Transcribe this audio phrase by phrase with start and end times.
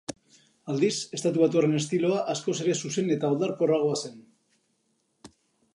[0.71, 4.19] Aldiz, estatubatuarren estiloa askoz ere zuzen eta oldarkorragoa zen.